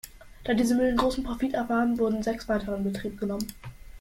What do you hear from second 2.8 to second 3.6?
Betrieb genommen.